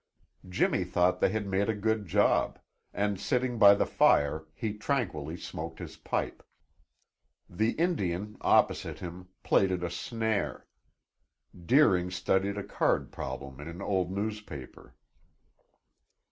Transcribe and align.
Jimmy 0.49 0.83
thought 0.83 1.19
they 1.19 1.29
had 1.29 1.45
made 1.45 1.69
a 1.69 1.75
good 1.75 2.07
job, 2.07 2.57
and 2.91 3.19
sitting 3.19 3.59
by 3.59 3.75
the 3.75 3.85
fire, 3.85 4.45
he 4.55 4.73
tranquilly 4.75 5.37
smoked 5.37 5.77
his 5.77 5.95
pipe. 5.95 6.41
The 7.47 7.73
Indian, 7.73 8.35
opposite 8.41 8.97
him, 8.97 9.27
plaited 9.43 9.83
a 9.83 9.91
snare; 9.91 10.65
Deering 11.55 12.09
studied 12.09 12.57
a 12.57 12.63
card 12.63 13.11
problem 13.11 13.59
in 13.61 13.67
an 13.67 13.79
old 13.83 14.09
newspaper. 14.11 14.95